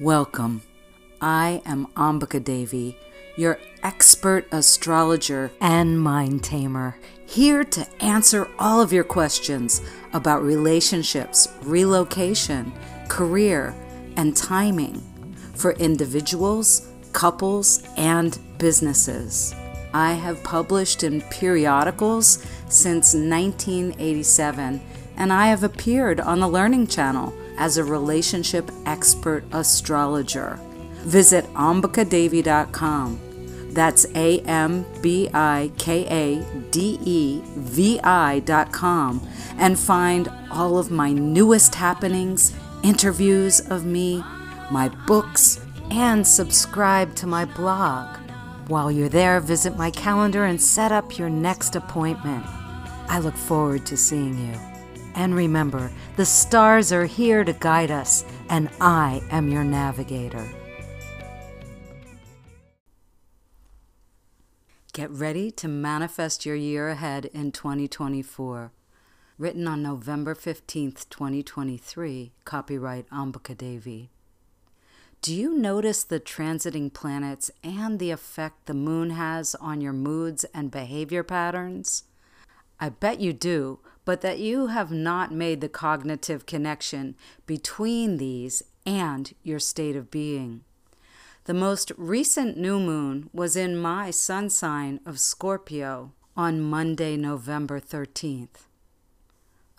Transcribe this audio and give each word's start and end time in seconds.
Welcome. 0.00 0.62
I 1.20 1.60
am 1.66 1.88
Ambika 1.96 2.44
Devi, 2.44 2.96
your 3.36 3.58
expert 3.82 4.46
astrologer 4.52 5.50
and 5.60 6.00
mind 6.00 6.44
tamer, 6.44 6.96
here 7.26 7.64
to 7.64 7.84
answer 8.00 8.48
all 8.60 8.80
of 8.80 8.92
your 8.92 9.02
questions 9.02 9.82
about 10.12 10.44
relationships, 10.44 11.48
relocation, 11.62 12.72
career, 13.08 13.74
and 14.16 14.36
timing 14.36 15.02
for 15.56 15.72
individuals, 15.72 16.86
couples, 17.12 17.82
and 17.96 18.38
businesses. 18.58 19.52
I 19.92 20.12
have 20.12 20.44
published 20.44 21.02
in 21.02 21.22
periodicals 21.22 22.46
since 22.68 23.14
1987, 23.14 24.80
and 25.16 25.32
I 25.32 25.48
have 25.48 25.64
appeared 25.64 26.20
on 26.20 26.38
the 26.38 26.46
Learning 26.46 26.86
Channel 26.86 27.34
as 27.58 27.76
a 27.76 27.84
relationship 27.84 28.70
expert 28.86 29.44
astrologer. 29.52 30.58
Visit 31.04 31.44
ambikadevi.com. 31.54 33.20
That's 33.72 34.06
A 34.14 34.40
M 34.40 34.86
B 35.02 35.28
I 35.32 35.70
K 35.76 36.06
A 36.06 36.70
D 36.70 36.98
E 37.04 37.42
V 37.56 38.00
I.com 38.02 39.28
and 39.58 39.78
find 39.78 40.28
all 40.50 40.78
of 40.78 40.90
my 40.90 41.12
newest 41.12 41.74
happenings, 41.74 42.54
interviews 42.82 43.60
of 43.70 43.84
me, 43.84 44.24
my 44.70 44.88
books, 45.06 45.60
and 45.90 46.26
subscribe 46.26 47.14
to 47.16 47.26
my 47.26 47.44
blog. 47.44 48.16
While 48.68 48.90
you're 48.90 49.08
there, 49.08 49.40
visit 49.40 49.76
my 49.76 49.90
calendar 49.90 50.44
and 50.44 50.60
set 50.60 50.92
up 50.92 51.18
your 51.18 51.30
next 51.30 51.76
appointment. 51.76 52.44
I 53.08 53.18
look 53.20 53.36
forward 53.36 53.86
to 53.86 53.96
seeing 53.96 54.38
you. 54.38 54.77
And 55.14 55.34
remember, 55.34 55.90
the 56.16 56.24
stars 56.24 56.92
are 56.92 57.06
here 57.06 57.44
to 57.44 57.52
guide 57.52 57.90
us, 57.90 58.24
and 58.48 58.68
I 58.80 59.22
am 59.30 59.48
your 59.48 59.64
navigator. 59.64 60.48
Get 64.92 65.10
ready 65.10 65.50
to 65.52 65.68
manifest 65.68 66.44
your 66.44 66.56
year 66.56 66.88
ahead 66.88 67.26
in 67.26 67.52
2024. 67.52 68.72
Written 69.38 69.68
on 69.68 69.80
November 69.80 70.34
15th, 70.34 71.08
2023, 71.08 72.32
copyright 72.44 73.08
Ambika 73.10 73.56
Devi. 73.56 74.10
Do 75.22 75.34
you 75.34 75.54
notice 75.56 76.02
the 76.02 76.18
transiting 76.18 76.92
planets 76.92 77.50
and 77.62 77.98
the 77.98 78.10
effect 78.10 78.66
the 78.66 78.74
moon 78.74 79.10
has 79.10 79.54
on 79.56 79.80
your 79.80 79.92
moods 79.92 80.44
and 80.54 80.70
behavior 80.70 81.22
patterns? 81.22 82.04
I 82.80 82.88
bet 82.88 83.20
you 83.20 83.32
do, 83.32 83.80
but 84.08 84.22
that 84.22 84.38
you 84.38 84.68
have 84.68 84.90
not 84.90 85.32
made 85.32 85.60
the 85.60 85.68
cognitive 85.68 86.46
connection 86.46 87.14
between 87.44 88.16
these 88.16 88.62
and 88.86 89.34
your 89.42 89.58
state 89.58 89.94
of 89.94 90.10
being. 90.10 90.62
The 91.44 91.52
most 91.52 91.92
recent 91.98 92.56
new 92.56 92.80
moon 92.80 93.28
was 93.34 93.54
in 93.54 93.76
my 93.76 94.10
sun 94.10 94.48
sign 94.48 95.00
of 95.04 95.20
Scorpio 95.20 96.12
on 96.34 96.58
Monday, 96.58 97.18
November 97.18 97.80
13th. 97.80 98.67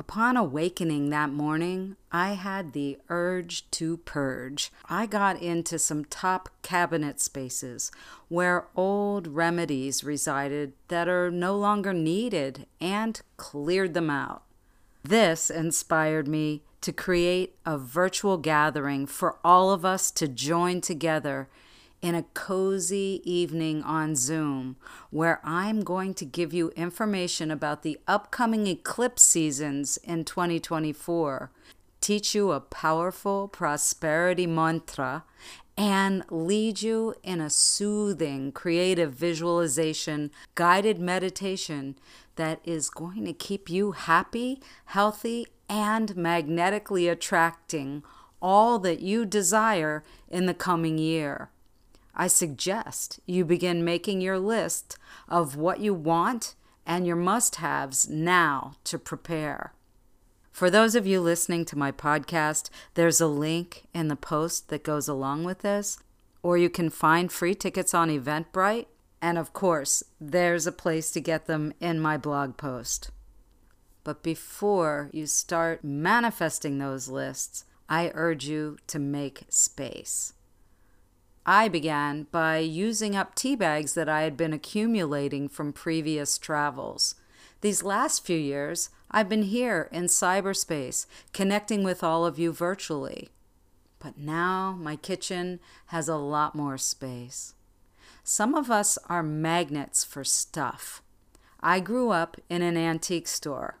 Upon 0.00 0.36
awakening 0.36 1.10
that 1.10 1.30
morning, 1.30 1.96
I 2.12 2.34
had 2.34 2.72
the 2.72 2.98
urge 3.08 3.68
to 3.72 3.96
purge. 3.96 4.70
I 4.88 5.06
got 5.06 5.42
into 5.42 5.76
some 5.76 6.04
top 6.04 6.50
cabinet 6.62 7.20
spaces 7.20 7.90
where 8.28 8.68
old 8.76 9.26
remedies 9.26 10.04
resided 10.04 10.72
that 10.86 11.08
are 11.08 11.32
no 11.32 11.56
longer 11.56 11.92
needed 11.92 12.66
and 12.80 13.20
cleared 13.36 13.94
them 13.94 14.08
out. 14.08 14.44
This 15.02 15.50
inspired 15.50 16.28
me 16.28 16.62
to 16.80 16.92
create 16.92 17.56
a 17.66 17.76
virtual 17.76 18.36
gathering 18.36 19.04
for 19.04 19.38
all 19.44 19.72
of 19.72 19.84
us 19.84 20.12
to 20.12 20.28
join 20.28 20.80
together 20.80 21.48
in 22.00 22.14
a 22.14 22.22
cozy 22.34 23.20
evening 23.24 23.82
on 23.82 24.14
Zoom 24.14 24.76
where 25.10 25.40
I'm 25.42 25.82
going 25.82 26.14
to 26.14 26.24
give 26.24 26.52
you 26.52 26.70
information 26.70 27.50
about 27.50 27.82
the 27.82 27.98
upcoming 28.06 28.66
eclipse 28.66 29.22
seasons 29.22 29.96
in 29.98 30.24
2024, 30.24 31.50
teach 32.00 32.34
you 32.34 32.52
a 32.52 32.60
powerful 32.60 33.48
prosperity 33.48 34.46
mantra, 34.46 35.24
and 35.76 36.24
lead 36.30 36.82
you 36.82 37.14
in 37.22 37.40
a 37.40 37.50
soothing 37.50 38.50
creative 38.50 39.12
visualization 39.12 40.30
guided 40.56 40.98
meditation 40.98 41.96
that 42.34 42.60
is 42.64 42.90
going 42.90 43.24
to 43.24 43.32
keep 43.32 43.70
you 43.70 43.92
happy, 43.92 44.60
healthy, 44.86 45.46
and 45.68 46.16
magnetically 46.16 47.08
attracting 47.08 48.02
all 48.40 48.78
that 48.78 49.00
you 49.00 49.24
desire 49.24 50.02
in 50.28 50.46
the 50.46 50.54
coming 50.54 50.98
year. 50.98 51.50
I 52.18 52.26
suggest 52.26 53.20
you 53.26 53.44
begin 53.44 53.84
making 53.84 54.20
your 54.20 54.40
list 54.40 54.98
of 55.28 55.54
what 55.54 55.78
you 55.78 55.94
want 55.94 56.56
and 56.84 57.06
your 57.06 57.16
must 57.16 57.56
haves 57.56 58.08
now 58.08 58.74
to 58.84 58.98
prepare. 58.98 59.72
For 60.50 60.68
those 60.68 60.96
of 60.96 61.06
you 61.06 61.20
listening 61.20 61.64
to 61.66 61.78
my 61.78 61.92
podcast, 61.92 62.70
there's 62.94 63.20
a 63.20 63.28
link 63.28 63.84
in 63.94 64.08
the 64.08 64.16
post 64.16 64.68
that 64.70 64.82
goes 64.82 65.06
along 65.06 65.44
with 65.44 65.60
this, 65.60 65.98
or 66.42 66.58
you 66.58 66.68
can 66.68 66.90
find 66.90 67.30
free 67.30 67.54
tickets 67.54 67.94
on 67.94 68.08
Eventbrite. 68.08 68.86
And 69.22 69.38
of 69.38 69.52
course, 69.52 70.02
there's 70.20 70.66
a 70.66 70.72
place 70.72 71.12
to 71.12 71.20
get 71.20 71.46
them 71.46 71.72
in 71.78 72.00
my 72.00 72.16
blog 72.16 72.56
post. 72.56 73.12
But 74.02 74.24
before 74.24 75.10
you 75.12 75.26
start 75.26 75.84
manifesting 75.84 76.78
those 76.78 77.08
lists, 77.08 77.64
I 77.88 78.10
urge 78.14 78.46
you 78.46 78.78
to 78.88 78.98
make 78.98 79.44
space. 79.48 80.32
I 81.50 81.68
began 81.68 82.26
by 82.30 82.58
using 82.58 83.16
up 83.16 83.34
tea 83.34 83.56
bags 83.56 83.94
that 83.94 84.06
I 84.06 84.20
had 84.20 84.36
been 84.36 84.52
accumulating 84.52 85.48
from 85.48 85.72
previous 85.72 86.36
travels. 86.36 87.14
These 87.62 87.82
last 87.82 88.22
few 88.22 88.36
years, 88.36 88.90
I've 89.10 89.30
been 89.30 89.44
here 89.44 89.88
in 89.90 90.08
cyberspace, 90.08 91.06
connecting 91.32 91.84
with 91.84 92.04
all 92.04 92.26
of 92.26 92.38
you 92.38 92.52
virtually. 92.52 93.30
But 93.98 94.18
now 94.18 94.76
my 94.78 94.96
kitchen 94.96 95.58
has 95.86 96.06
a 96.06 96.16
lot 96.16 96.54
more 96.54 96.76
space. 96.76 97.54
Some 98.22 98.54
of 98.54 98.70
us 98.70 98.98
are 99.06 99.22
magnets 99.22 100.04
for 100.04 100.24
stuff. 100.24 101.00
I 101.60 101.80
grew 101.80 102.10
up 102.10 102.36
in 102.50 102.60
an 102.60 102.76
antique 102.76 103.26
store. 103.26 103.78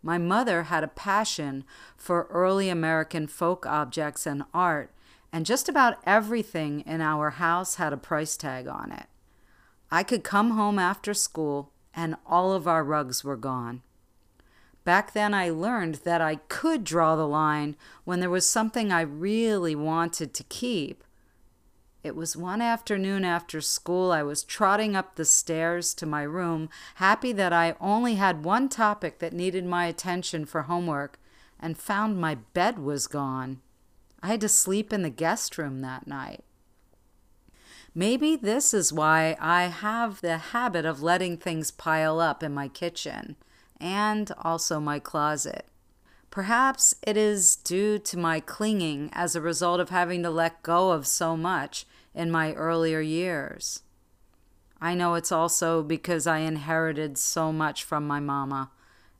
My 0.00 0.16
mother 0.16 0.62
had 0.62 0.84
a 0.84 0.88
passion 0.88 1.64
for 1.96 2.28
early 2.30 2.68
American 2.68 3.26
folk 3.26 3.66
objects 3.66 4.26
and 4.26 4.44
art 4.54 4.92
and 5.32 5.46
just 5.46 5.68
about 5.68 5.98
everything 6.04 6.80
in 6.80 7.00
our 7.00 7.30
house 7.30 7.76
had 7.76 7.92
a 7.92 7.96
price 7.96 8.36
tag 8.36 8.66
on 8.66 8.92
it. 8.92 9.06
I 9.90 10.02
could 10.02 10.24
come 10.24 10.52
home 10.52 10.78
after 10.78 11.14
school 11.14 11.72
and 11.94 12.16
all 12.26 12.52
of 12.52 12.68
our 12.68 12.84
rugs 12.84 13.24
were 13.24 13.36
gone. 13.36 13.82
Back 14.84 15.12
then, 15.12 15.34
I 15.34 15.50
learned 15.50 15.96
that 16.04 16.20
I 16.20 16.36
could 16.36 16.84
draw 16.84 17.14
the 17.14 17.28
line 17.28 17.76
when 18.04 18.20
there 18.20 18.30
was 18.30 18.46
something 18.46 18.90
I 18.90 19.02
really 19.02 19.74
wanted 19.74 20.32
to 20.34 20.44
keep. 20.44 21.04
It 22.02 22.16
was 22.16 22.36
one 22.36 22.62
afternoon 22.62 23.24
after 23.24 23.60
school. 23.60 24.10
I 24.10 24.22
was 24.22 24.42
trotting 24.42 24.96
up 24.96 25.16
the 25.16 25.26
stairs 25.26 25.92
to 25.94 26.06
my 26.06 26.22
room, 26.22 26.70
happy 26.94 27.32
that 27.32 27.52
I 27.52 27.76
only 27.78 28.14
had 28.14 28.42
one 28.42 28.70
topic 28.70 29.18
that 29.18 29.34
needed 29.34 29.66
my 29.66 29.84
attention 29.84 30.46
for 30.46 30.62
homework, 30.62 31.18
and 31.58 31.76
found 31.76 32.18
my 32.18 32.36
bed 32.36 32.78
was 32.78 33.06
gone. 33.06 33.60
I 34.22 34.28
had 34.28 34.40
to 34.42 34.48
sleep 34.48 34.92
in 34.92 35.02
the 35.02 35.10
guest 35.10 35.56
room 35.58 35.80
that 35.80 36.06
night. 36.06 36.44
Maybe 37.94 38.36
this 38.36 38.72
is 38.72 38.92
why 38.92 39.36
I 39.40 39.64
have 39.64 40.20
the 40.20 40.38
habit 40.38 40.84
of 40.84 41.02
letting 41.02 41.36
things 41.36 41.70
pile 41.70 42.20
up 42.20 42.42
in 42.42 42.54
my 42.54 42.68
kitchen 42.68 43.36
and 43.80 44.30
also 44.38 44.78
my 44.78 44.98
closet. 44.98 45.66
Perhaps 46.30 46.94
it 47.04 47.16
is 47.16 47.56
due 47.56 47.98
to 47.98 48.16
my 48.16 48.38
clinging 48.38 49.10
as 49.12 49.34
a 49.34 49.40
result 49.40 49.80
of 49.80 49.88
having 49.88 50.22
to 50.22 50.30
let 50.30 50.62
go 50.62 50.92
of 50.92 51.06
so 51.06 51.36
much 51.36 51.86
in 52.14 52.30
my 52.30 52.52
earlier 52.52 53.00
years. 53.00 53.82
I 54.80 54.94
know 54.94 55.14
it's 55.14 55.32
also 55.32 55.82
because 55.82 56.26
I 56.26 56.38
inherited 56.38 57.18
so 57.18 57.52
much 57.52 57.82
from 57.82 58.06
my 58.06 58.20
mama 58.20 58.70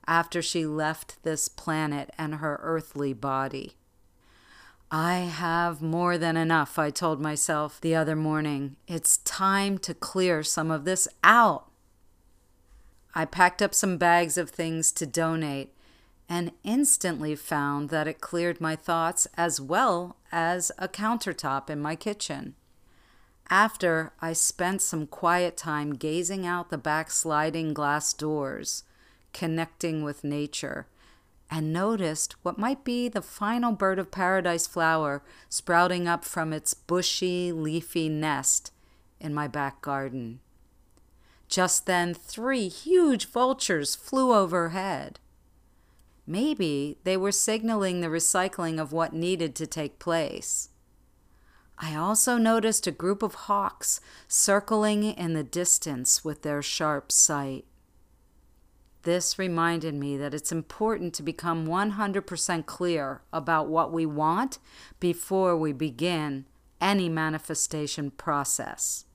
after 0.06 0.40
she 0.40 0.64
left 0.64 1.22
this 1.24 1.48
planet 1.48 2.10
and 2.16 2.36
her 2.36 2.60
earthly 2.62 3.12
body. 3.12 3.74
I 4.92 5.18
have 5.18 5.80
more 5.80 6.18
than 6.18 6.36
enough, 6.36 6.76
I 6.76 6.90
told 6.90 7.20
myself 7.20 7.80
the 7.80 7.94
other 7.94 8.16
morning. 8.16 8.74
It's 8.88 9.18
time 9.18 9.78
to 9.78 9.94
clear 9.94 10.42
some 10.42 10.68
of 10.72 10.84
this 10.84 11.06
out. 11.22 11.70
I 13.14 13.24
packed 13.24 13.62
up 13.62 13.72
some 13.72 13.98
bags 13.98 14.36
of 14.36 14.50
things 14.50 14.90
to 14.92 15.06
donate 15.06 15.72
and 16.28 16.50
instantly 16.64 17.36
found 17.36 17.90
that 17.90 18.08
it 18.08 18.20
cleared 18.20 18.60
my 18.60 18.74
thoughts 18.74 19.28
as 19.36 19.60
well 19.60 20.16
as 20.32 20.72
a 20.76 20.88
countertop 20.88 21.70
in 21.70 21.80
my 21.80 21.94
kitchen. 21.94 22.56
After, 23.48 24.12
I 24.20 24.32
spent 24.32 24.82
some 24.82 25.06
quiet 25.06 25.56
time 25.56 25.94
gazing 25.94 26.46
out 26.46 26.70
the 26.70 26.78
back 26.78 27.12
sliding 27.12 27.74
glass 27.74 28.12
doors, 28.12 28.82
connecting 29.32 30.02
with 30.02 30.24
nature 30.24 30.88
and 31.50 31.72
noticed 31.72 32.36
what 32.42 32.58
might 32.58 32.84
be 32.84 33.08
the 33.08 33.20
final 33.20 33.72
bird 33.72 33.98
of 33.98 34.10
paradise 34.10 34.66
flower 34.66 35.22
sprouting 35.48 36.06
up 36.06 36.24
from 36.24 36.52
its 36.52 36.72
bushy, 36.74 37.50
leafy 37.50 38.08
nest 38.08 38.72
in 39.18 39.34
my 39.34 39.48
back 39.48 39.82
garden. 39.82 40.38
Just 41.48 41.86
then, 41.86 42.14
three 42.14 42.68
huge 42.68 43.26
vultures 43.26 43.96
flew 43.96 44.32
overhead. 44.32 45.18
Maybe 46.24 46.98
they 47.02 47.16
were 47.16 47.32
signaling 47.32 48.00
the 48.00 48.06
recycling 48.06 48.80
of 48.80 48.92
what 48.92 49.12
needed 49.12 49.56
to 49.56 49.66
take 49.66 49.98
place. 49.98 50.68
I 51.76 51.96
also 51.96 52.36
noticed 52.36 52.86
a 52.86 52.92
group 52.92 53.22
of 53.22 53.34
hawks 53.34 54.00
circling 54.28 55.02
in 55.02 55.32
the 55.32 55.42
distance 55.42 56.24
with 56.24 56.42
their 56.42 56.62
sharp 56.62 57.10
sight. 57.10 57.64
This 59.02 59.38
reminded 59.38 59.94
me 59.94 60.16
that 60.18 60.34
it's 60.34 60.52
important 60.52 61.14
to 61.14 61.22
become 61.22 61.66
100% 61.66 62.66
clear 62.66 63.22
about 63.32 63.68
what 63.68 63.92
we 63.92 64.04
want 64.04 64.58
before 64.98 65.56
we 65.56 65.72
begin 65.72 66.44
any 66.80 67.08
manifestation 67.08 68.10
process. 68.10 69.06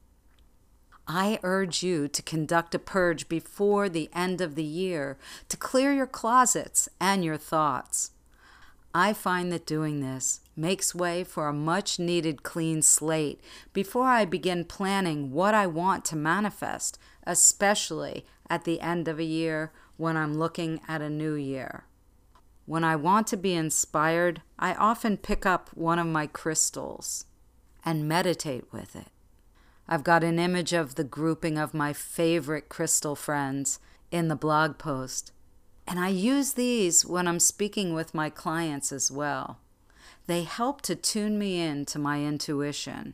I 1.08 1.40
urge 1.44 1.84
you 1.84 2.08
to 2.08 2.22
conduct 2.24 2.74
a 2.74 2.80
purge 2.80 3.30
before 3.30 3.88
the 3.90 4.10
end 4.12 4.42
of 4.42 4.56
the 4.56 4.64
year 4.64 5.20
to 5.50 5.58
clear 5.58 5.94
your 5.94 6.08
closets 6.08 6.90
and 7.00 7.24
your 7.24 7.38
thoughts. 7.38 8.12
I 8.98 9.12
find 9.12 9.52
that 9.52 9.66
doing 9.66 10.00
this 10.00 10.40
makes 10.56 10.96
way 10.96 11.26
for 11.26 11.50
a 11.50 11.54
much 11.54 12.00
needed 12.00 12.44
clean 12.44 12.82
slate 12.82 13.42
before 13.74 14.08
I 14.08 14.24
begin 14.24 14.64
planning 14.64 15.34
what 15.34 15.54
I 15.54 15.68
want 15.68 16.06
to 16.06 16.16
manifest, 16.16 16.98
especially 17.28 18.26
at 18.50 18.64
the 18.64 18.80
end 18.80 19.10
of 19.10 19.20
a 19.20 19.26
year 19.26 19.74
when 19.98 20.16
I'm 20.16 20.38
looking 20.38 20.80
at 20.88 21.02
a 21.02 21.10
new 21.10 21.34
year. 21.34 21.84
When 22.66 22.86
I 22.86 22.96
want 22.96 23.28
to 23.28 23.38
be 23.38 23.54
inspired, 23.54 24.42
I 24.58 24.74
often 24.76 25.18
pick 25.18 25.46
up 25.46 25.72
one 25.74 26.00
of 26.00 26.08
my 26.08 26.26
crystals 26.26 27.26
and 27.84 28.08
meditate 28.08 28.72
with 28.72 28.96
it. 28.96 29.10
I've 29.90 30.06
got 30.06 30.24
an 30.24 30.40
image 30.40 30.72
of 30.72 30.96
the 30.96 31.04
grouping 31.04 31.58
of 31.58 31.74
my 31.74 31.92
favorite 31.92 32.70
crystal 32.70 33.18
friends 33.18 33.78
in 34.10 34.30
the 34.30 34.38
blog 34.38 34.78
post. 34.78 35.34
And 35.88 36.00
I 36.00 36.10
use 36.10 36.54
these 36.54 37.06
when 37.06 37.28
I'm 37.28 37.40
speaking 37.40 37.94
with 37.94 38.14
my 38.14 38.30
clients 38.30 38.92
as 38.92 39.12
well. 39.12 39.60
They 40.28 40.44
help 40.44 40.82
to 40.84 40.96
tune 40.96 41.38
me 41.38 41.62
in 41.62 41.86
to 41.86 42.00
my 42.00 42.24
intuition. 42.24 43.14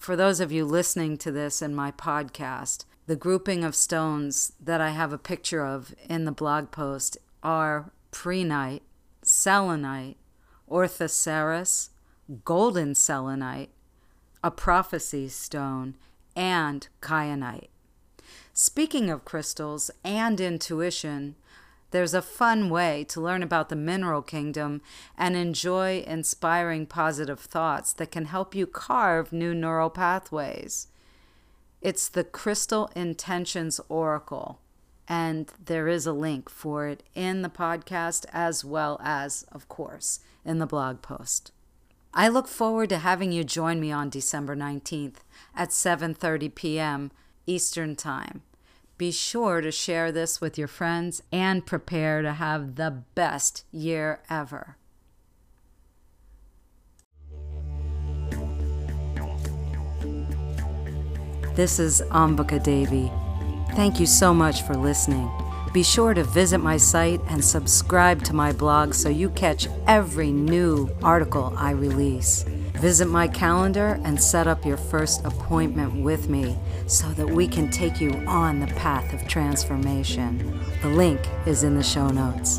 For 0.00 0.16
those 0.16 0.40
of 0.40 0.50
you 0.50 0.64
listening 0.64 1.16
to 1.18 1.30
this 1.30 1.62
in 1.62 1.74
my 1.74 1.92
podcast, 1.92 2.84
the 3.06 3.16
grouping 3.16 3.62
of 3.62 3.76
stones 3.76 4.52
that 4.60 4.80
I 4.80 4.90
have 4.90 5.12
a 5.12 5.18
picture 5.18 5.64
of 5.64 5.94
in 6.08 6.24
the 6.24 6.32
blog 6.32 6.70
post 6.72 7.18
are 7.42 7.92
prehnite, 8.10 8.82
selenite, 9.22 10.16
orthoceras, 10.68 11.90
golden 12.44 12.94
selenite, 12.94 13.70
a 14.42 14.50
prophecy 14.50 15.28
stone, 15.28 15.96
and 16.34 16.88
kyanite. 17.00 17.68
Speaking 18.54 19.08
of 19.08 19.24
crystals 19.24 19.90
and 20.04 20.38
intuition, 20.38 21.36
there's 21.90 22.12
a 22.12 22.20
fun 22.20 22.68
way 22.68 23.04
to 23.04 23.20
learn 23.20 23.42
about 23.42 23.70
the 23.70 23.76
mineral 23.76 24.20
kingdom 24.20 24.82
and 25.16 25.34
enjoy 25.34 26.04
inspiring 26.06 26.84
positive 26.86 27.40
thoughts 27.40 27.94
that 27.94 28.10
can 28.10 28.26
help 28.26 28.54
you 28.54 28.66
carve 28.66 29.32
new 29.32 29.54
neural 29.54 29.88
pathways. 29.88 30.88
It's 31.80 32.08
the 32.08 32.24
Crystal 32.24 32.90
Intentions 32.94 33.80
Oracle, 33.88 34.60
and 35.08 35.50
there 35.64 35.88
is 35.88 36.06
a 36.06 36.12
link 36.12 36.50
for 36.50 36.86
it 36.86 37.02
in 37.14 37.40
the 37.40 37.48
podcast 37.48 38.26
as 38.32 38.64
well 38.64 39.00
as, 39.02 39.46
of 39.50 39.68
course, 39.68 40.20
in 40.44 40.58
the 40.58 40.66
blog 40.66 41.00
post. 41.00 41.52
I 42.14 42.28
look 42.28 42.48
forward 42.48 42.90
to 42.90 42.98
having 42.98 43.32
you 43.32 43.44
join 43.44 43.80
me 43.80 43.90
on 43.90 44.10
December 44.10 44.54
19th 44.54 45.16
at 45.56 45.70
7:30 45.70 46.54
p.m. 46.54 47.10
Eastern 47.46 47.96
Time. 47.96 48.42
Be 48.98 49.10
sure 49.10 49.60
to 49.60 49.72
share 49.72 50.12
this 50.12 50.40
with 50.40 50.56
your 50.56 50.68
friends 50.68 51.22
and 51.32 51.66
prepare 51.66 52.22
to 52.22 52.34
have 52.34 52.76
the 52.76 53.02
best 53.14 53.64
year 53.72 54.20
ever. 54.30 54.76
This 61.54 61.78
is 61.78 62.00
Ambika 62.10 62.62
Devi. 62.62 63.10
Thank 63.74 64.00
you 64.00 64.06
so 64.06 64.32
much 64.32 64.62
for 64.62 64.74
listening. 64.74 65.30
Be 65.72 65.82
sure 65.82 66.14
to 66.14 66.24
visit 66.24 66.58
my 66.58 66.76
site 66.76 67.20
and 67.28 67.44
subscribe 67.44 68.22
to 68.24 68.34
my 68.34 68.52
blog 68.52 68.94
so 68.94 69.08
you 69.08 69.30
catch 69.30 69.68
every 69.86 70.30
new 70.30 70.88
article 71.02 71.52
I 71.56 71.72
release. 71.72 72.44
Visit 72.82 73.06
my 73.06 73.28
calendar 73.28 74.00
and 74.02 74.20
set 74.20 74.48
up 74.48 74.66
your 74.66 74.76
first 74.76 75.24
appointment 75.24 76.02
with 76.02 76.28
me 76.28 76.58
so 76.88 77.06
that 77.12 77.28
we 77.28 77.46
can 77.46 77.70
take 77.70 78.00
you 78.00 78.10
on 78.26 78.58
the 78.58 78.66
path 78.66 79.14
of 79.14 79.28
transformation. 79.28 80.60
The 80.82 80.88
link 80.88 81.20
is 81.46 81.62
in 81.62 81.76
the 81.76 81.84
show 81.84 82.08
notes. 82.08 82.58